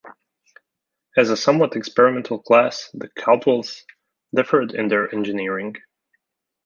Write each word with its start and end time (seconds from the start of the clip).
As 1.15 1.29
a 1.29 1.37
somewhat 1.37 1.75
experimental 1.75 2.39
class, 2.41 2.89
the 2.91 3.07
"Caldwell"s 3.19 3.85
differed 4.33 4.71
in 4.73 4.87
their 4.87 5.13
engineering. 5.13 5.75